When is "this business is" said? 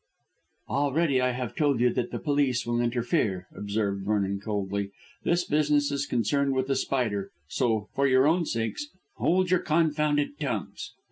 5.23-6.07